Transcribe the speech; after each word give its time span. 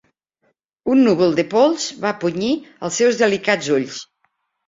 Un 0.93 1.03
núvol 1.07 1.35
de 1.39 1.43
pols 1.51 1.85
va 2.05 2.13
punyir 2.23 2.51
els 2.87 2.99
seus 3.01 3.19
delicats 3.21 3.69
ulls. 3.79 4.01